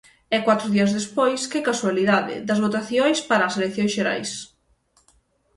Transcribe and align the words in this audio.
E 0.35 0.37
catro 0.47 0.67
días 0.75 0.91
despois, 0.99 1.39
¡que 1.51 1.65
casualidade!, 1.69 2.35
das 2.47 2.61
votacións 2.65 3.17
para 3.29 3.43
as 3.49 3.57
eleccións 3.59 3.93
xerais. 3.97 4.31